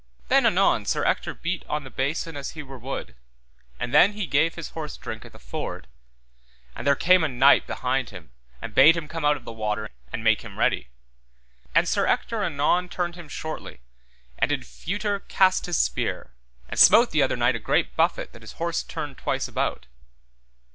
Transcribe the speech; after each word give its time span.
Then 0.29 0.47
anon 0.47 0.87
Sir 0.87 1.05
Ector 1.05 1.35
beat 1.35 1.63
on 1.69 1.83
the 1.83 1.91
basin 1.91 2.35
as 2.35 2.53
he 2.57 2.63
were 2.63 2.79
wood, 2.79 3.13
and 3.79 3.93
then 3.93 4.13
he 4.13 4.25
gave 4.25 4.55
his 4.55 4.69
horse 4.69 4.97
drink 4.97 5.25
at 5.25 5.31
the 5.31 5.37
ford, 5.37 5.85
and 6.75 6.87
there 6.87 6.95
came 6.95 7.23
a 7.23 7.27
knight 7.27 7.67
behind 7.67 8.09
him 8.09 8.31
and 8.63 8.73
bade 8.73 8.97
him 8.97 9.07
come 9.07 9.23
out 9.23 9.37
of 9.37 9.45
the 9.45 9.53
water 9.53 9.91
and 10.11 10.23
make 10.23 10.41
him 10.41 10.57
ready; 10.57 10.87
and 11.75 11.87
Sir 11.87 12.07
Ector 12.07 12.41
anon 12.43 12.89
turned 12.89 13.13
him 13.13 13.29
shortly, 13.29 13.79
and 14.39 14.51
in 14.51 14.63
feuter 14.63 15.19
cast 15.19 15.67
his 15.67 15.77
spear, 15.77 16.33
and 16.67 16.79
smote 16.79 17.11
the 17.11 17.21
other 17.21 17.37
knight 17.37 17.55
a 17.55 17.59
great 17.59 17.95
buffet 17.95 18.33
that 18.33 18.41
his 18.41 18.53
horse 18.53 18.81
turned 18.81 19.19
twice 19.19 19.47
about. 19.47 19.85